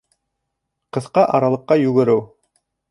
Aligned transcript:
Ҡыҫҡа 0.97 1.27
аралыҡҡа 1.39 1.81
йүгереү 1.85 2.21